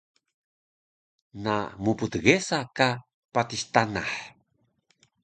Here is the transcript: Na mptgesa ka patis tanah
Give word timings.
Na 1.43 1.55
mptgesa 1.83 2.59
ka 2.77 2.87
patis 3.33 3.63
tanah 3.73 4.11